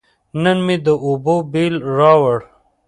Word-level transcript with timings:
نن 0.43 0.57
مې 0.65 0.75
د 0.85 0.87
اوبو 1.05 1.35
بیل 1.51 1.75
راووړ. 1.95 2.39